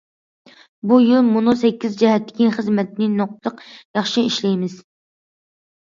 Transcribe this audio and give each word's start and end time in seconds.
بۇ 0.91 0.97
يىل 1.07 1.27
مۇنۇ 1.35 1.53
سەككىز 1.59 1.99
جەھەتتىكى 2.01 2.49
خىزمەتنى 2.57 3.11
نۇقتىلىق 3.19 3.63
ياخشى 3.99 4.25
ئىشلەيمىز. 4.31 4.81